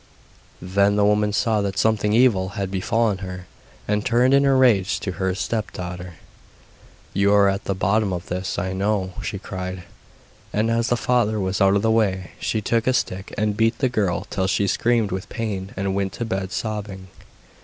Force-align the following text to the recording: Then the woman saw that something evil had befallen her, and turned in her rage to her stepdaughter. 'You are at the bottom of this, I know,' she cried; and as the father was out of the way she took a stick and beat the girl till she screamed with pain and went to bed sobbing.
Then 0.63 0.95
the 0.95 1.05
woman 1.05 1.31
saw 1.31 1.61
that 1.61 1.77
something 1.77 2.11
evil 2.11 2.49
had 2.57 2.71
befallen 2.71 3.19
her, 3.19 3.45
and 3.87 4.03
turned 4.03 4.33
in 4.33 4.45
her 4.45 4.57
rage 4.57 4.99
to 5.01 5.11
her 5.11 5.35
stepdaughter. 5.35 6.13
'You 7.13 7.31
are 7.35 7.47
at 7.47 7.65
the 7.65 7.75
bottom 7.75 8.11
of 8.11 8.25
this, 8.25 8.57
I 8.57 8.73
know,' 8.73 9.13
she 9.21 9.37
cried; 9.37 9.83
and 10.51 10.71
as 10.71 10.87
the 10.87 10.97
father 10.97 11.39
was 11.39 11.61
out 11.61 11.75
of 11.75 11.83
the 11.83 11.91
way 11.91 12.31
she 12.39 12.61
took 12.61 12.87
a 12.87 12.93
stick 12.93 13.31
and 13.37 13.55
beat 13.55 13.77
the 13.77 13.89
girl 13.89 14.25
till 14.31 14.47
she 14.47 14.65
screamed 14.65 15.11
with 15.11 15.29
pain 15.29 15.71
and 15.77 15.93
went 15.93 16.13
to 16.13 16.25
bed 16.25 16.51
sobbing. 16.51 17.09